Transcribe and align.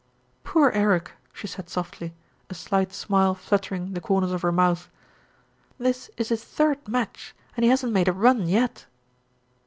"Poor 0.43 0.71
Eric!" 0.71 1.11
she 1.31 1.45
said 1.45 1.69
softly, 1.69 2.15
a 2.49 2.55
slight 2.55 2.91
smile 2.91 3.35
flutter 3.35 3.75
ing 3.75 3.93
the 3.93 4.01
corners 4.01 4.31
of 4.31 4.41
her 4.41 4.51
mouth. 4.51 4.89
"This 5.77 6.09
is 6.17 6.29
his 6.29 6.43
third 6.43 6.87
match, 6.87 7.35
and 7.55 7.63
he 7.63 7.69
hasn't 7.69 7.93
made 7.93 8.07
a 8.07 8.11
run 8.11 8.47
yet." 8.49 8.87